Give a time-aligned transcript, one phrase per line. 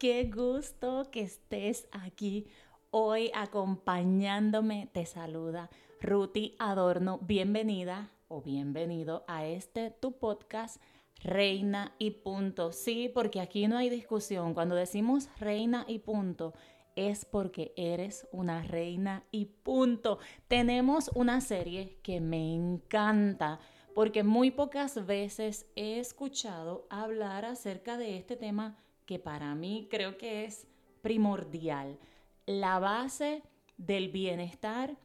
[0.00, 2.46] qué gusto que estés aquí
[2.90, 4.88] hoy acompañándome.
[4.94, 5.68] Te saluda
[6.00, 7.18] Ruti Adorno.
[7.18, 10.80] Bienvenida o bienvenido a este tu podcast
[11.22, 12.72] Reina y punto.
[12.72, 14.54] Sí, porque aquí no hay discusión.
[14.54, 16.54] Cuando decimos reina y punto,
[16.96, 20.18] es porque eres una reina y punto.
[20.48, 23.60] Tenemos una serie que me encanta
[23.94, 28.78] porque muy pocas veces he escuchado hablar acerca de este tema
[29.10, 30.68] que para mí creo que es
[31.02, 31.98] primordial.
[32.46, 33.42] La base
[33.76, 34.96] del bienestar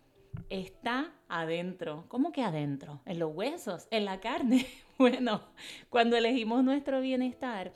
[0.51, 2.05] está adentro.
[2.07, 3.01] ¿Cómo que adentro?
[3.05, 4.67] En los huesos, en la carne.
[4.99, 5.41] Bueno,
[5.89, 7.73] cuando elegimos nuestro bienestar,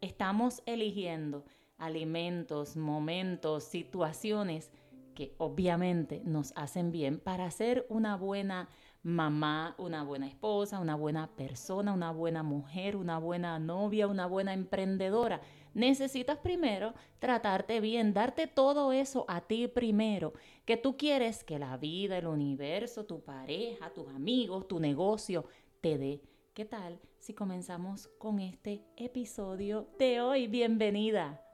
[0.00, 1.44] estamos eligiendo
[1.78, 4.72] alimentos, momentos, situaciones
[5.14, 8.68] que obviamente nos hacen bien para ser una buena
[9.06, 14.52] mamá, una buena esposa, una buena persona, una buena mujer, una buena novia, una buena
[14.52, 15.40] emprendedora.
[15.76, 20.32] Necesitas primero tratarte bien, darte todo eso a ti primero,
[20.64, 25.44] que tú quieres que la vida, el universo, tu pareja, tus amigos, tu negocio
[25.82, 26.22] te dé.
[26.54, 30.46] ¿Qué tal si comenzamos con este episodio de hoy?
[30.46, 31.44] Bienvenida.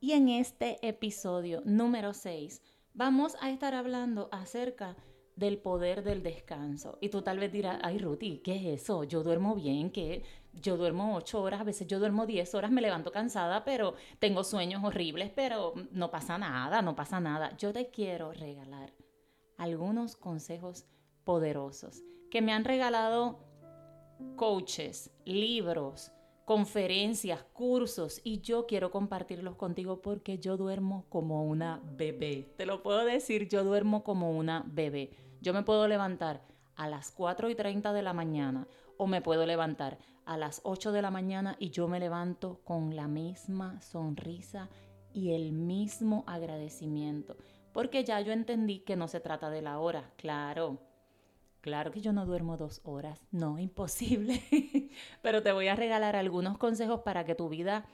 [0.00, 2.60] Y en este episodio número 6
[2.94, 4.96] vamos a estar hablando acerca
[5.40, 6.98] del poder del descanso.
[7.00, 9.02] Y tú tal vez dirás, ay Ruti, ¿qué es eso?
[9.02, 12.82] Yo duermo bien, que yo duermo 8 horas, a veces yo duermo 10 horas, me
[12.82, 17.56] levanto cansada, pero tengo sueños horribles, pero no pasa nada, no pasa nada.
[17.56, 18.92] Yo te quiero regalar
[19.56, 20.86] algunos consejos
[21.24, 23.40] poderosos que me han regalado
[24.36, 26.12] coaches, libros,
[26.44, 32.52] conferencias, cursos y yo quiero compartirlos contigo porque yo duermo como una bebé.
[32.56, 35.29] Te lo puedo decir, yo duermo como una bebé.
[35.40, 36.42] Yo me puedo levantar
[36.76, 40.92] a las 4 y 30 de la mañana o me puedo levantar a las 8
[40.92, 44.68] de la mañana y yo me levanto con la misma sonrisa
[45.12, 47.36] y el mismo agradecimiento.
[47.72, 50.90] Porque ya yo entendí que no se trata de la hora, claro
[51.60, 54.42] Claro que yo no duermo dos horas, no, imposible.
[55.22, 57.86] Pero te voy a regalar algunos consejos para que tu vida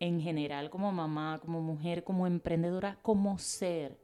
[0.00, 4.00] en general, como mamá, como mujer, como emprendedora, como ser,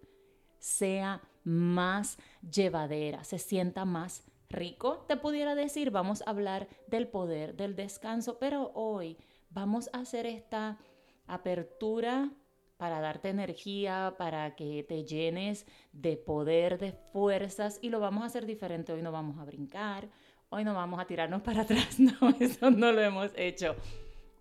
[0.59, 2.19] sea más
[2.51, 5.05] llevadera, se sienta más rico.
[5.09, 9.17] Te pudiera decir, vamos a hablar del poder del descanso, pero hoy
[9.51, 10.79] vamos a hacer esta
[11.27, 12.31] apertura
[12.77, 18.27] para darte energía, para que te llenes de poder, de fuerzas y lo vamos a
[18.27, 18.93] hacer diferente.
[18.93, 20.09] Hoy no vamos a brincar,
[20.49, 23.77] hoy no vamos a tirarnos para atrás, no, eso no lo hemos hecho.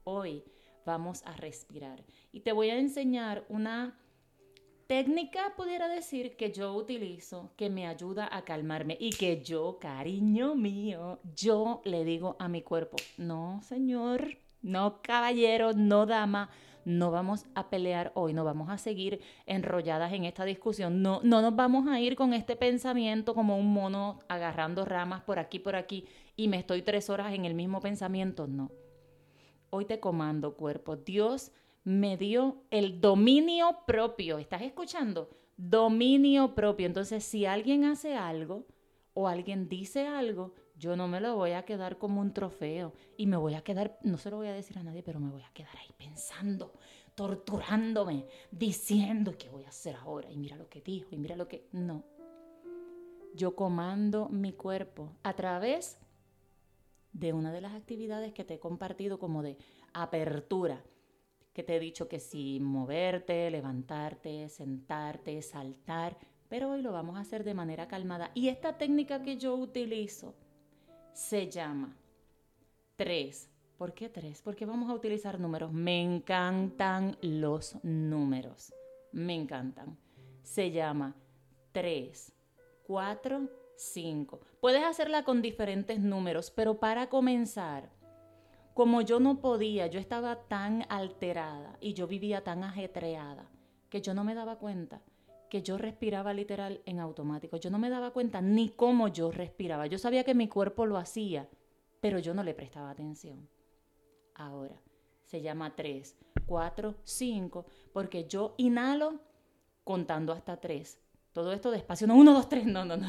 [0.05, 0.43] Hoy
[0.85, 3.99] vamos a respirar y te voy a enseñar una
[4.89, 10.55] técnica, pudiera decir, que yo utilizo, que me ayuda a calmarme y que yo, cariño
[10.55, 16.49] mío, yo le digo a mi cuerpo, no, señor, no, caballero, no, dama
[16.85, 21.43] no vamos a pelear hoy, no vamos a seguir enrolladas en esta discusión, no, no
[21.43, 25.75] nos vamos a ir con este pensamiento como un mono agarrando ramas por aquí, por
[25.75, 28.71] aquí, y me estoy tres horas en el mismo pensamiento, no.
[29.69, 30.95] Hoy te comando, cuerpo.
[30.95, 31.51] Dios
[31.89, 34.37] me dio el dominio propio.
[34.37, 35.27] ¿Estás escuchando?
[35.57, 36.85] Dominio propio.
[36.85, 38.67] Entonces, si alguien hace algo
[39.15, 43.25] o alguien dice algo, yo no me lo voy a quedar como un trofeo y
[43.25, 45.41] me voy a quedar, no se lo voy a decir a nadie, pero me voy
[45.41, 46.73] a quedar ahí pensando,
[47.15, 51.47] torturándome, diciendo qué voy a hacer ahora y mira lo que dijo y mira lo
[51.47, 51.65] que...
[51.71, 52.03] No.
[53.33, 55.97] Yo comando mi cuerpo a través
[57.13, 59.57] de una de las actividades que te he compartido como de
[59.91, 60.83] apertura,
[61.63, 66.17] te he dicho que si moverte, levantarte, sentarte, saltar,
[66.49, 68.31] pero hoy lo vamos a hacer de manera calmada.
[68.33, 70.35] Y esta técnica que yo utilizo,
[71.13, 71.95] se llama
[72.95, 73.49] 3.
[73.77, 74.41] ¿Por qué 3?
[74.41, 75.71] Porque vamos a utilizar números.
[75.71, 78.73] Me encantan los números.
[79.11, 79.97] Me encantan.
[80.43, 81.15] Se llama
[81.71, 82.33] 3,
[82.87, 84.39] 4, 5.
[84.59, 87.89] Puedes hacerla con diferentes números, pero para comenzar,
[88.79, 93.45] como yo no podía, yo estaba tan alterada y yo vivía tan ajetreada
[93.89, 95.01] que yo no me daba cuenta
[95.49, 97.57] que yo respiraba literal en automático.
[97.57, 99.87] Yo no me daba cuenta ni cómo yo respiraba.
[99.87, 101.49] Yo sabía que mi cuerpo lo hacía,
[101.99, 103.49] pero yo no le prestaba atención.
[104.33, 104.81] Ahora,
[105.25, 106.15] se llama 3,
[106.45, 109.19] 4, 5, porque yo inhalo
[109.83, 111.01] contando hasta 3.
[111.33, 113.07] Todo esto despacio, no 1, 2, 3, no, no, no.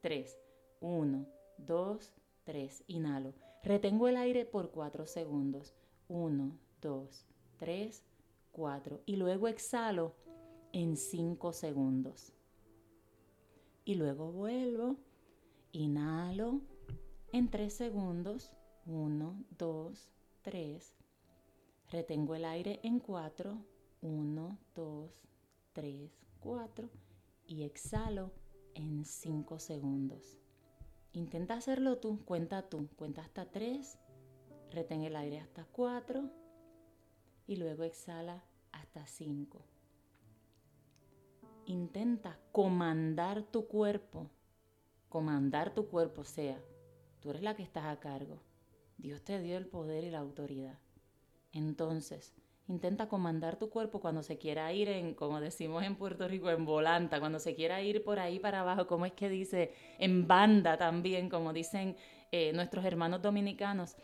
[0.00, 0.38] 3,
[0.80, 1.26] 1,
[1.58, 2.14] 2,
[2.44, 3.45] 3, inhalo.
[3.66, 5.74] Retengo el aire por 4 segundos.
[6.06, 7.26] 1, 2,
[7.56, 8.04] 3,
[8.52, 9.02] 4.
[9.06, 10.14] Y luego exhalo
[10.72, 12.32] en 5 segundos.
[13.84, 14.94] Y luego vuelvo,
[15.72, 16.60] inhalo
[17.32, 18.52] en 3 segundos,
[18.86, 20.12] 1, 2,
[20.42, 20.96] 3.
[21.90, 23.58] Retengo el aire en 4.
[24.00, 25.10] 1, 2,
[25.72, 26.88] 3, 4.
[27.48, 28.30] Y exhalo
[28.74, 30.38] en 5 segundos.
[31.16, 33.98] Intenta hacerlo tú, cuenta tú, cuenta hasta 3,
[34.70, 36.28] retén el aire hasta 4
[37.46, 39.64] y luego exhala hasta 5.
[41.64, 44.28] Intenta comandar tu cuerpo,
[45.08, 46.62] comandar tu cuerpo, o sea,
[47.20, 48.42] tú eres la que estás a cargo.
[48.98, 50.78] Dios te dio el poder y la autoridad.
[51.50, 52.34] Entonces,
[52.68, 56.64] intenta comandar tu cuerpo cuando se quiera ir en, como decimos en Puerto Rico, en
[56.64, 60.76] volanta, cuando se quiera ir por ahí para abajo, como es que dice, en banda
[60.76, 61.96] también, como dicen
[62.32, 63.96] eh, nuestros hermanos dominicanos.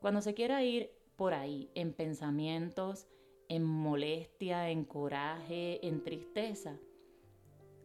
[0.00, 3.08] Cuando se quiera ir por ahí, en pensamientos,
[3.48, 6.78] en molestia, en coraje, en tristeza,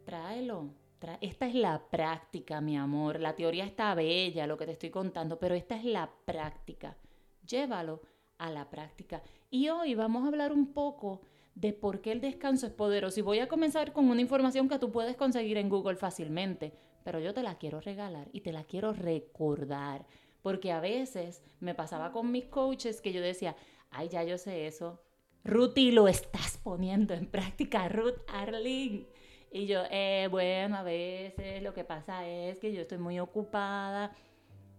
[0.05, 0.73] tráelo.
[1.21, 3.19] esta es la práctica, mi amor.
[3.19, 6.97] La teoría está bella, lo que te estoy contando, pero esta es la práctica.
[7.45, 8.01] Llévalo
[8.37, 9.21] a la práctica.
[9.53, 11.21] Y hoy vamos a hablar un poco
[11.53, 13.19] de por qué el descanso es poderoso.
[13.19, 16.73] Y voy a comenzar con una información que tú puedes conseguir en Google fácilmente,
[17.03, 20.07] pero yo te la quiero regalar y te la quiero recordar.
[20.41, 23.55] Porque a veces me pasaba con mis coaches que yo decía,
[23.91, 25.03] ay, ya yo sé eso.
[25.43, 29.05] Ruti, lo estás poniendo en práctica, Ruth Arling.
[29.51, 34.15] Y yo, eh, bueno, a veces lo que pasa es que yo estoy muy ocupada.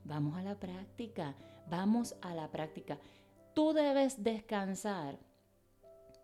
[0.02, 1.36] Vamos a la práctica,
[1.70, 2.98] vamos a la práctica
[3.54, 5.18] tú debes descansar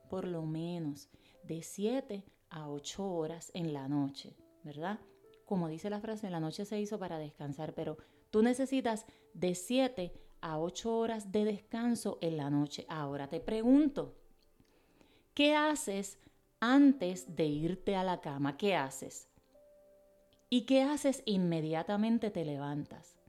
[0.08, 1.08] por lo menos
[1.44, 4.98] de 7 a 8 horas en la noche, ¿verdad?
[5.46, 7.96] Como dice la frase, la noche se hizo para descansar, pero
[8.30, 12.86] tú necesitas de 7 a 8 horas de descanso en la noche.
[12.88, 14.16] Ahora te pregunto,
[15.34, 16.18] ¿qué haces
[16.58, 18.56] antes de irte a la cama?
[18.56, 19.28] ¿Qué haces?
[20.48, 23.19] ¿Y qué haces inmediatamente te levantas?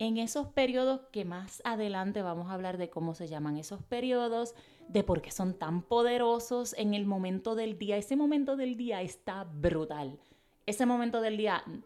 [0.00, 4.54] En esos periodos que más adelante vamos a hablar de cómo se llaman esos periodos,
[4.88, 7.98] de por qué son tan poderosos en el momento del día.
[7.98, 10.18] Ese momento del día está brutal.
[10.64, 11.80] Ese momento del día mm,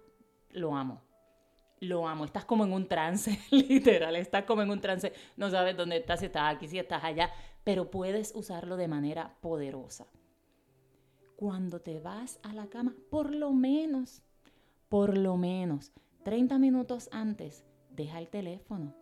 [0.50, 1.02] lo amo.
[1.80, 2.24] Lo amo.
[2.24, 4.14] Estás como en un trance, literal.
[4.14, 5.12] Estás como en un trance.
[5.36, 7.32] No sabes dónde estás, si estás aquí, si estás allá.
[7.64, 10.06] Pero puedes usarlo de manera poderosa.
[11.34, 14.22] Cuando te vas a la cama, por lo menos,
[14.88, 15.90] por lo menos,
[16.22, 18.94] 30 minutos antes, deja el teléfono.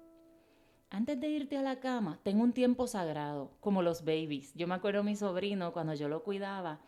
[0.90, 4.52] Antes de irte a la cama, ten un tiempo sagrado, como los babies.
[4.54, 6.80] Yo me acuerdo de mi sobrino cuando yo lo cuidaba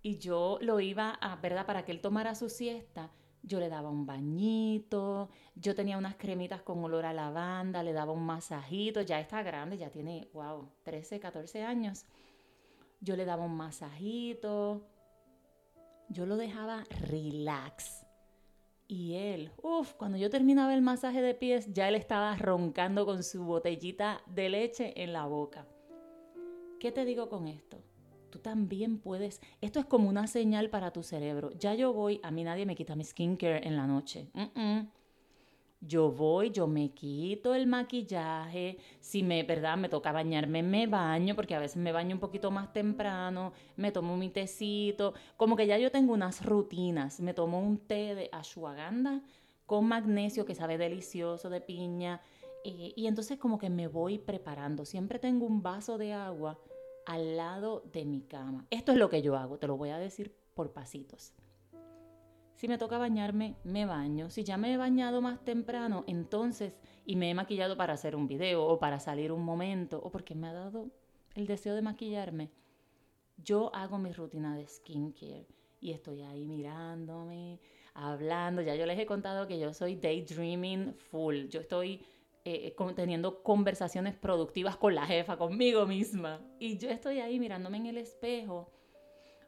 [0.00, 1.66] y yo lo iba a, ¿verdad?
[1.66, 3.10] Para que él tomara su siesta,
[3.42, 8.12] yo le daba un bañito, yo tenía unas cremitas con olor a lavanda, le daba
[8.12, 12.06] un masajito, ya está grande, ya tiene, wow, 13, 14 años.
[13.00, 14.86] Yo le daba un masajito,
[16.08, 17.99] yo lo dejaba relax.
[18.90, 23.22] Y él, uff, cuando yo terminaba el masaje de pies, ya él estaba roncando con
[23.22, 25.64] su botellita de leche en la boca.
[26.80, 27.84] ¿Qué te digo con esto?
[28.30, 31.52] Tú también puedes, esto es como una señal para tu cerebro.
[31.52, 34.28] Ya yo voy, a mí nadie me quita mi skincare en la noche.
[35.82, 39.78] Yo voy, yo me quito el maquillaje, si me, ¿verdad?
[39.78, 43.90] Me toca bañarme, me baño, porque a veces me baño un poquito más temprano, me
[43.90, 48.28] tomo mi tecito, como que ya yo tengo unas rutinas, me tomo un té de
[48.30, 49.22] ashwagandha
[49.64, 52.20] con magnesio que sabe delicioso, de piña,
[52.62, 56.58] y entonces como que me voy preparando, siempre tengo un vaso de agua
[57.06, 58.66] al lado de mi cama.
[58.68, 61.32] Esto es lo que yo hago, te lo voy a decir por pasitos.
[62.60, 64.28] Si me toca bañarme, me baño.
[64.28, 66.74] Si ya me he bañado más temprano, entonces,
[67.06, 70.34] y me he maquillado para hacer un video o para salir un momento, o porque
[70.34, 70.90] me ha dado
[71.34, 72.50] el deseo de maquillarme,
[73.38, 75.46] yo hago mi rutina de skincare
[75.80, 77.60] y estoy ahí mirándome,
[77.94, 78.60] hablando.
[78.60, 81.46] Ya yo les he contado que yo soy daydreaming full.
[81.48, 82.04] Yo estoy
[82.44, 86.42] eh, teniendo conversaciones productivas con la jefa, conmigo misma.
[86.58, 88.70] Y yo estoy ahí mirándome en el espejo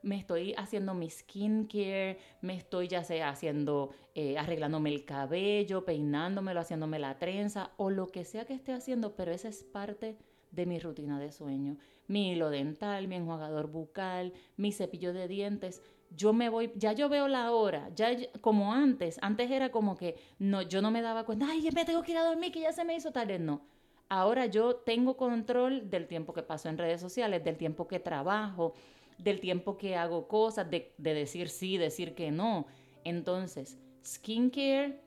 [0.03, 6.61] me estoy haciendo mi skincare, me estoy ya sea haciendo, eh, arreglándome el cabello, peinándomelo,
[6.61, 10.17] haciéndome la trenza o lo que sea que esté haciendo, pero esa es parte
[10.51, 11.77] de mi rutina de sueño.
[12.09, 15.83] Mi hilo dental, mi enjuagador bucal, mi cepillo de dientes.
[16.11, 18.11] Yo me voy, ya yo veo la hora, ya
[18.43, 22.03] como antes, antes era como que no, yo no me daba cuenta, ay, me tengo
[22.03, 23.63] que ir a dormir, que ya se me hizo tarde, no.
[24.11, 28.75] Ahora yo tengo control del tiempo que paso en redes sociales, del tiempo que trabajo,
[29.19, 32.66] del tiempo que hago cosas, de, decir sí, decir que no.
[33.04, 35.00] Entonces, skincare,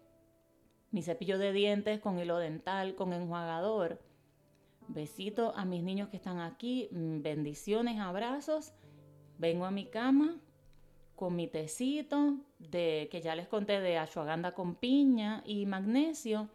[0.92, 4.02] mi cepillo de dientes con hilo dental, con enjuagador.
[4.88, 8.74] Besito a mis niños que están aquí, mm, bendiciones, abrazos.
[9.38, 10.40] Vengo a mi cama
[11.16, 16.50] con mi tecito de que ya les conté de ashwagandha con piña y magnesio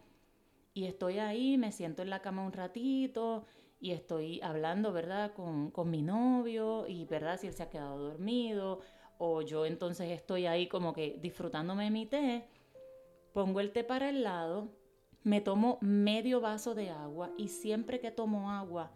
[0.74, 3.46] y estoy ahí, me siento en la cama un ratito
[3.80, 5.32] y estoy hablando, ¿verdad?
[5.32, 7.40] Con, con mi novio y, ¿verdad?
[7.40, 8.80] Si él se ha quedado dormido
[9.18, 12.44] o yo entonces estoy ahí como que disfrutándome de mi té,
[13.32, 14.68] pongo el té para el lado,
[15.22, 18.90] me tomo medio vaso de agua y siempre que tomo agua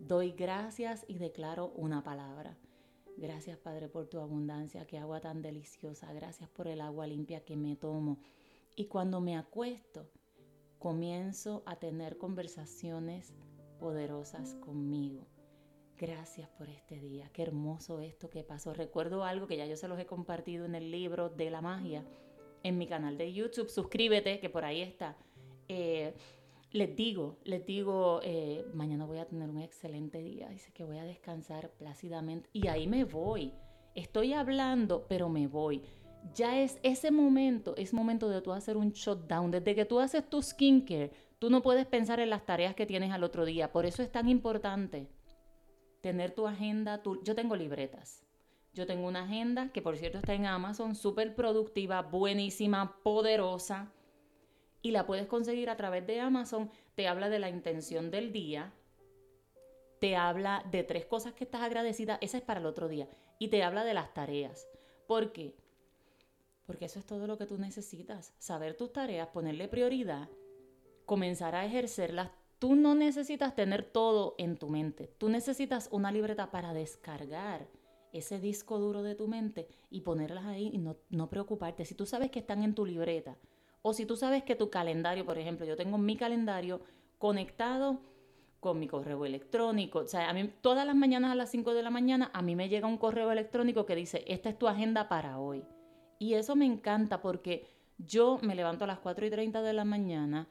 [0.00, 2.56] doy gracias y declaro una palabra.
[3.16, 7.56] Gracias Padre por tu abundancia, qué agua tan deliciosa, gracias por el agua limpia que
[7.56, 8.18] me tomo.
[8.76, 10.08] Y cuando me acuesto,
[10.78, 13.34] comienzo a tener conversaciones
[13.78, 15.26] poderosas conmigo.
[15.98, 18.72] Gracias por este día, qué hermoso esto que pasó.
[18.72, 22.04] Recuerdo algo que ya yo se los he compartido en el libro de la magia,
[22.62, 23.68] en mi canal de YouTube.
[23.68, 25.16] Suscríbete, que por ahí está.
[25.66, 26.14] Eh,
[26.70, 30.48] les digo, les digo, eh, mañana voy a tener un excelente día.
[30.50, 33.52] Dice que voy a descansar plácidamente y ahí me voy.
[33.94, 35.82] Estoy hablando, pero me voy.
[36.34, 39.50] Ya es ese momento, es momento de tú hacer un shutdown.
[39.50, 43.12] Desde que tú haces tu skincare, tú no puedes pensar en las tareas que tienes
[43.12, 43.72] al otro día.
[43.72, 45.08] Por eso es tan importante
[46.00, 48.24] tener tu agenda, yo tengo libretas.
[48.74, 53.92] Yo tengo una agenda que por cierto está en Amazon, súper productiva, buenísima, poderosa.
[54.82, 56.70] Y la puedes conseguir a través de Amazon.
[56.94, 58.72] Te habla de la intención del día.
[60.00, 62.18] Te habla de tres cosas que estás agradecida.
[62.20, 63.08] Esa es para el otro día.
[63.40, 64.68] Y te habla de las tareas.
[65.08, 65.56] ¿Por qué?
[66.64, 68.32] Porque eso es todo lo que tú necesitas.
[68.38, 70.28] Saber tus tareas, ponerle prioridad,
[71.08, 75.14] comenzar a ejercerlas Tú no necesitas tener todo en tu mente.
[75.18, 77.68] Tú necesitas una libreta para descargar
[78.12, 81.84] ese disco duro de tu mente y ponerlas ahí y no, preocuparte.
[81.84, 83.36] Si tú sabes que están en tu libreta
[83.82, 86.80] o si tú sabes que tu calendario, por ejemplo, yo tengo mi calendario
[87.18, 88.00] conectado
[88.58, 90.00] con mi correo electrónico.
[90.00, 92.56] O sea, a mí todas las mañanas a las 5 de la mañana a mí
[92.56, 95.62] me llega un correo electrónico que dice, esta es tu agenda para hoy.
[96.18, 99.84] Y eso me encanta porque yo me levanto a las 4 y 30 de la
[99.84, 100.48] mañana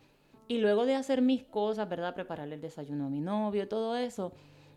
[0.47, 2.15] y luego de hacer mis cosas, ¿verdad?
[2.15, 4.33] Prepararle el desayuno a mi novio, todo eso,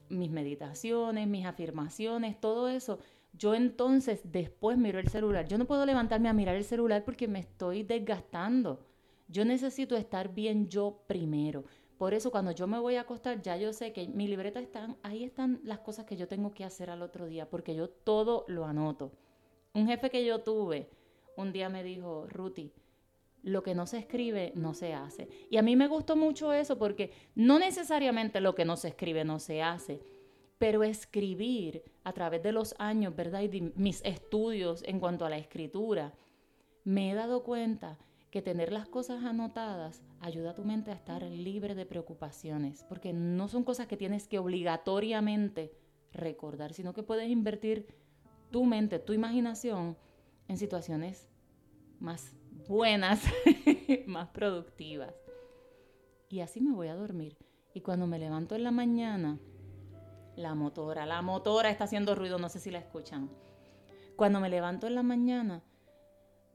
[0.09, 2.99] mis meditaciones, mis afirmaciones, todo eso,
[3.33, 5.47] yo entonces después miro el celular.
[5.47, 8.81] Yo no puedo levantarme a mirar el celular porque me estoy desgastando.
[9.29, 11.65] Yo necesito estar bien yo primero.
[11.97, 14.97] Por eso cuando yo me voy a acostar, ya yo sé que mi libreta están,
[15.03, 18.45] ahí están las cosas que yo tengo que hacer al otro día, porque yo todo
[18.49, 19.13] lo anoto.
[19.75, 20.89] Un jefe que yo tuve,
[21.37, 22.73] un día me dijo, Ruti,
[23.43, 25.29] lo que no se escribe no se hace.
[25.51, 29.25] Y a mí me gustó mucho eso porque no necesariamente lo que no se escribe
[29.25, 30.01] no se hace,
[30.59, 33.43] pero escribir a través de los años, ¿verdad?
[33.43, 36.13] Y mis estudios en cuanto a la escritura,
[36.85, 37.99] me he dado cuenta
[38.31, 43.13] que tener las cosas anotadas ayuda a tu mente a estar libre de preocupaciones, porque
[43.13, 45.73] no son cosas que tienes que obligatoriamente
[46.13, 47.87] recordar, sino que puedes invertir
[48.51, 49.97] tu mente, tu imaginación
[50.49, 51.29] en situaciones
[52.01, 52.35] más
[52.71, 53.21] buenas,
[54.07, 55.13] más productivas.
[56.29, 57.37] Y así me voy a dormir.
[57.75, 59.41] Y cuando me levanto en la mañana,
[60.37, 63.29] la motora, la motora está haciendo ruido, no sé si la escuchan.
[64.15, 65.65] Cuando me levanto en la mañana,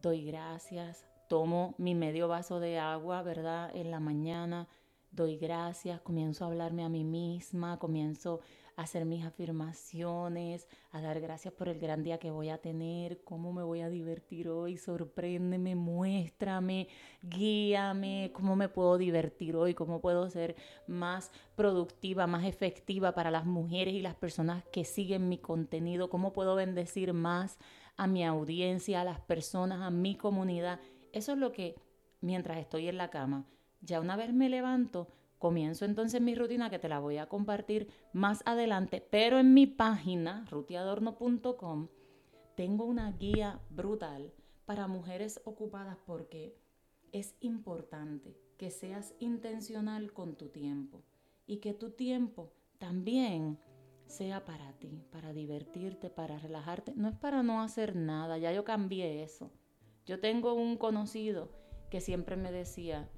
[0.01, 3.75] doy gracias, tomo mi medio vaso de agua, ¿verdad?
[3.75, 4.69] En la mañana,
[5.11, 8.39] doy gracias, comienzo a hablarme a mí misma, comienzo
[8.75, 13.53] hacer mis afirmaciones, a dar gracias por el gran día que voy a tener, cómo
[13.53, 16.89] me voy a divertir hoy, sorpréndeme, muéstrame,
[17.21, 20.55] guíame, cómo me puedo divertir hoy, cómo puedo ser
[20.87, 26.33] más productiva, más efectiva para las mujeres y las personas que siguen mi contenido, cómo
[26.33, 27.57] puedo bendecir más
[27.97, 30.79] a mi audiencia, a las personas, a mi comunidad.
[31.13, 31.75] Eso es lo que
[32.19, 33.45] mientras estoy en la cama,
[33.81, 35.07] ya una vez me levanto,
[35.39, 39.67] Comienzo entonces mi rutina que te la voy a compartir más adelante, pero en mi
[39.67, 41.87] página, rutiadorno.com,
[42.55, 44.33] tengo una guía brutal
[44.65, 46.57] para mujeres ocupadas porque
[47.11, 51.03] es importante que seas intencional con tu tiempo
[51.45, 53.59] y que tu tiempo también
[54.07, 56.93] sea para ti, para divertirte, para relajarte.
[56.95, 59.51] No es para no hacer nada, ya yo cambié eso.
[60.05, 61.49] Yo tengo un conocido
[61.89, 63.09] que siempre me decía,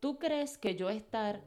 [0.00, 1.42] ¿Tú crees que yo estar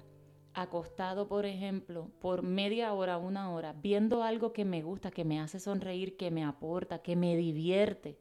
[0.54, 5.40] acostado, por ejemplo, por media hora, una hora, viendo algo que me gusta, que me
[5.40, 8.20] hace sonreír, que me aporta, que me divierte,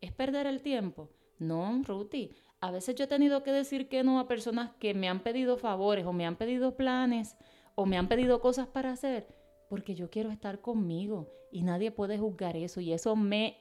[0.00, 1.10] es perder el tiempo?
[1.38, 2.32] No, Ruti.
[2.60, 5.58] A veces yo he tenido que decir que no a personas que me han pedido
[5.58, 7.36] favores o me han pedido planes
[7.74, 9.28] o me han pedido cosas para hacer
[9.68, 13.58] porque yo quiero estar conmigo y nadie puede juzgar eso y eso me,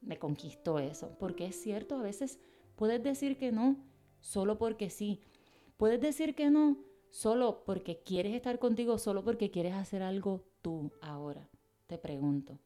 [0.00, 1.16] me conquistó eso.
[1.18, 2.38] Porque es cierto, a veces
[2.76, 3.76] puedes decir que no
[4.20, 5.20] solo porque sí.
[5.76, 6.78] Puedes decir que no
[7.10, 11.48] solo porque quieres estar contigo, solo porque quieres hacer algo tú ahora.
[11.86, 12.58] Te pregunto,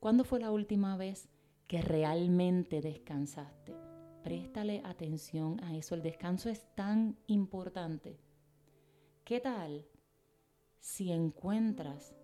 [0.00, 1.28] ¿cuándo fue la última vez
[1.66, 3.74] que realmente descansaste?
[4.22, 5.94] Préstale atención a eso.
[5.94, 8.18] El descanso es tan importante.
[9.24, 9.86] ¿Qué tal
[10.78, 12.14] si encuentras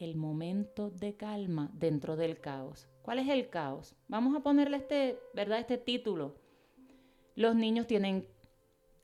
[0.00, 2.88] el momento de calma dentro del caos.
[3.02, 3.94] ¿Cuál es el caos?
[4.08, 5.60] Vamos a ponerle este, ¿verdad?
[5.60, 6.39] Este título.
[7.34, 8.26] Los niños tienen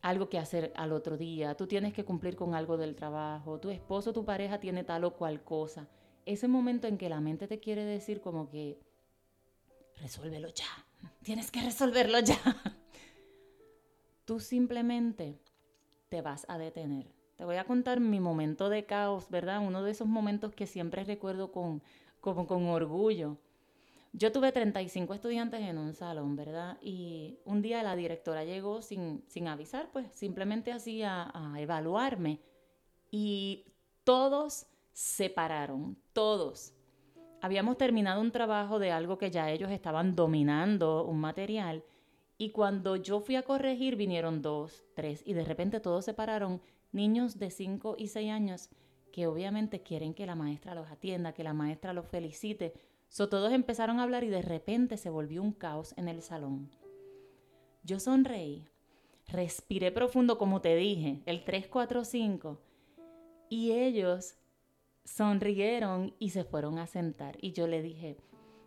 [0.02, 3.71] algo que hacer al otro día, tú tienes que cumplir con algo del trabajo, tu
[3.71, 5.88] esposo, tu pareja tiene tal o cual cosa.
[6.25, 8.78] Ese momento en que la mente te quiere decir como que,
[9.97, 10.66] resuélvelo ya,
[11.23, 12.38] tienes que resolverlo ya.
[14.25, 15.40] Tú simplemente
[16.09, 17.06] te vas a detener.
[17.37, 19.61] Te voy a contar mi momento de caos, ¿verdad?
[19.61, 21.83] Uno de esos momentos que siempre recuerdo con,
[22.21, 23.38] con, con orgullo.
[24.18, 26.78] Yo tuve 35 estudiantes en un salón, ¿verdad?
[26.80, 32.40] Y un día la directora llegó sin, sin avisar, pues simplemente así a, a evaluarme.
[33.11, 33.66] Y
[34.04, 36.73] todos se pararon, todos.
[37.42, 41.85] Habíamos terminado un trabajo de algo que ya ellos estaban dominando, un material,
[42.38, 46.62] y cuando yo fui a corregir vinieron dos, tres, y de repente todos se pararon,
[46.90, 48.70] niños de 5 y 6 años,
[49.12, 52.73] que obviamente quieren que la maestra los atienda, que la maestra los felicite,
[53.08, 56.70] So, todos empezaron a hablar y de repente se volvió un caos en el salón.
[57.82, 58.66] Yo sonreí,
[59.28, 62.60] respiré profundo como te dije, el 3, 4, 5,
[63.48, 64.36] y ellos
[65.04, 67.36] sonrieron y se fueron a sentar.
[67.40, 68.16] Y yo le dije,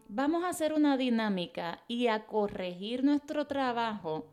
[0.08, 4.28] vamos a hacer una dinámica y a corregir nuestro trabajo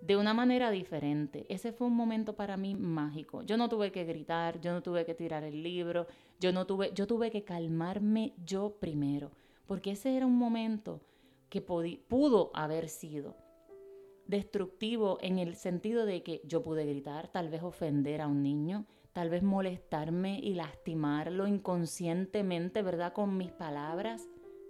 [0.00, 1.46] de una manera diferente.
[1.48, 3.42] Ese fue un momento para mí mágico.
[3.42, 6.08] Yo no tuve que gritar, yo no tuve que tirar el libro,
[6.40, 9.30] yo no tuve, yo tuve que calmarme yo primero
[9.72, 11.00] porque ese era un momento
[11.48, 13.38] que pudo haber sido
[14.26, 18.84] destructivo en el sentido de que yo pude gritar, tal vez ofender a un niño,
[19.14, 23.14] tal vez molestarme y lastimarlo inconscientemente, ¿verdad?
[23.14, 24.28] Con mis palabras.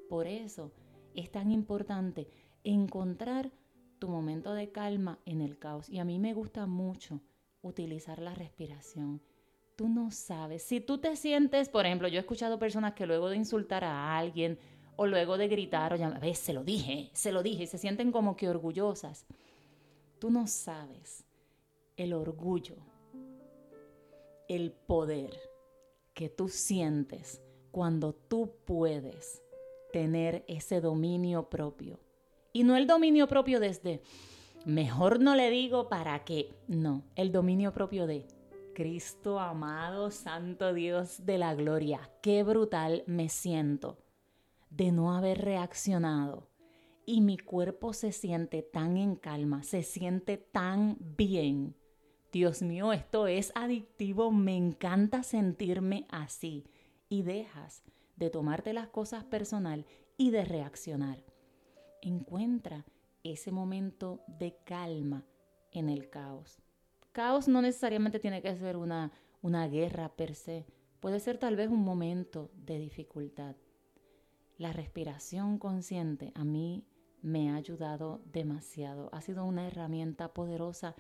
[0.08, 0.70] Por eso
[1.16, 2.28] es tan importante
[2.62, 3.50] encontrar
[3.98, 5.90] tu momento de calma en el caos.
[5.90, 7.20] Y a mí me gusta mucho
[7.60, 9.20] utilizar la respiración.
[9.74, 13.30] Tú no sabes, si tú te sientes, por ejemplo, yo he escuchado personas que luego
[13.30, 14.58] de insultar a alguien,
[14.96, 17.78] o luego de gritar o llamar, ves, se lo dije, se lo dije, y se
[17.78, 19.26] sienten como que orgullosas.
[20.18, 21.24] Tú no sabes
[21.96, 22.76] el orgullo,
[24.48, 25.38] el poder
[26.14, 29.42] que tú sientes cuando tú puedes
[29.92, 31.98] tener ese dominio propio.
[32.52, 34.02] Y no el dominio propio desde,
[34.66, 38.26] mejor no le digo para qué, no, el dominio propio de
[38.74, 43.98] Cristo amado, Santo Dios de la gloria, qué brutal me siento
[44.76, 46.48] de no haber reaccionado
[47.04, 51.76] y mi cuerpo se siente tan en calma, se siente tan bien.
[52.32, 56.64] Dios mío, esto es adictivo, me encanta sentirme así
[57.08, 57.82] y dejas
[58.16, 59.84] de tomarte las cosas personal
[60.16, 61.22] y de reaccionar.
[62.00, 62.86] Encuentra
[63.24, 65.26] ese momento de calma
[65.70, 66.62] en el caos.
[67.12, 70.64] Caos no necesariamente tiene que ser una, una guerra per se,
[71.00, 73.54] puede ser tal vez un momento de dificultad
[74.62, 76.86] la respiración consciente a mí
[77.20, 79.10] me ha ayudado demasiado.
[79.12, 80.94] Ha sido una herramienta poderosa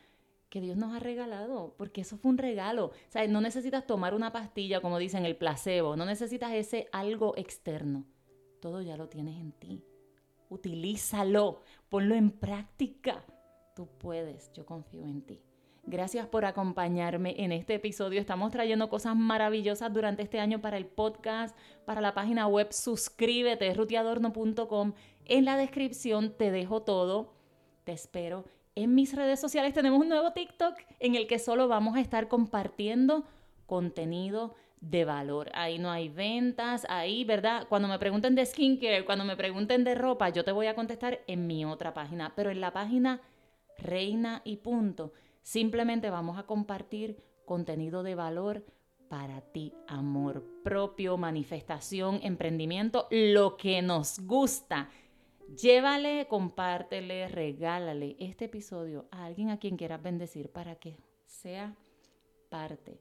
[0.48, 2.86] que Dios nos ha regalado, porque eso fue un regalo.
[3.14, 8.04] O no necesitas tomar una pastilla, como dicen, el placebo, no necesitas ese algo externo.
[8.60, 9.84] Todo ya lo tienes en ti.
[10.50, 13.24] Utilízalo, ponlo en práctica.
[13.76, 15.40] Tú puedes, yo confío en ti.
[15.84, 18.20] Gracias por acompañarme en este episodio.
[18.20, 22.68] Estamos trayendo cosas maravillosas durante este año para el podcast, para la página web.
[22.70, 24.92] Suscríbete, rutiadorno.com.
[25.24, 27.32] En la descripción te dejo todo.
[27.82, 28.44] Te espero.
[28.76, 32.28] En mis redes sociales tenemos un nuevo TikTok en el que solo vamos a estar
[32.28, 33.24] compartiendo
[33.66, 35.50] contenido de valor.
[35.52, 37.66] Ahí no hay ventas, ahí, ¿verdad?
[37.68, 41.20] Cuando me pregunten de skincare, cuando me pregunten de ropa, yo te voy a contestar
[41.26, 43.20] en mi otra página, pero en la página
[43.78, 48.64] Reina y Punto Simplemente vamos a compartir contenido de valor
[49.08, 54.88] para ti, amor propio, manifestación, emprendimiento, lo que nos gusta.
[55.60, 61.76] Llévale, compártele, regálale este episodio a alguien a quien quieras bendecir para que sea
[62.48, 63.00] parte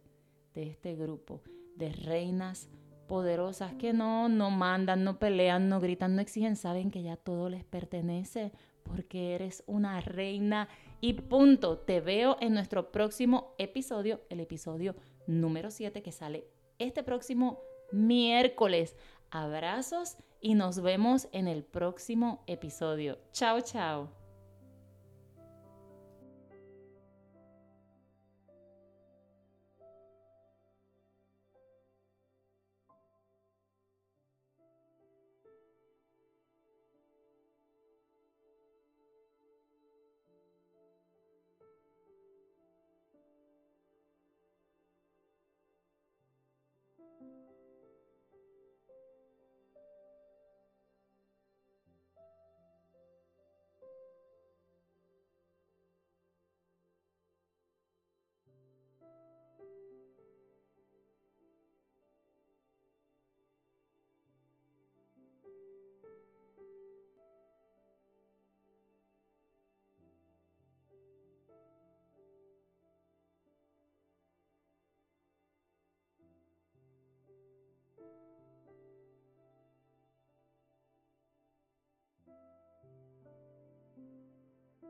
[0.54, 1.41] de este grupo
[1.77, 2.69] de reinas
[3.08, 7.49] poderosas que no, no mandan, no pelean, no gritan, no exigen, saben que ya todo
[7.49, 8.51] les pertenece
[8.84, 10.67] porque eres una reina
[11.02, 11.80] y punto.
[11.80, 14.96] Te veo en nuestro próximo episodio, el episodio
[15.28, 16.46] número 7 que sale
[16.80, 17.60] este próximo
[17.92, 18.96] miércoles.
[19.32, 23.18] Abrazos y nos vemos en el próximo episodio.
[23.34, 24.20] Chao, chao.